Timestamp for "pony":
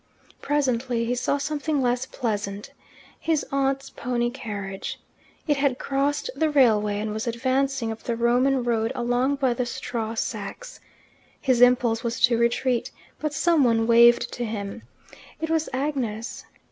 3.91-4.31